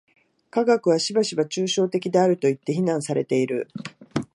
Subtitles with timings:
[0.49, 3.67] 科学はしばしば抽象的であるといって非難されている。